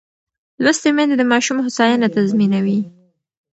[0.63, 2.79] لوستې میندې د ماشوم هوساینه تضمینوي.